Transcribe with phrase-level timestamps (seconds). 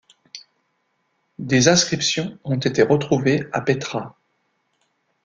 [1.37, 4.17] Des inscriptions ont été retrouvées à Pétra.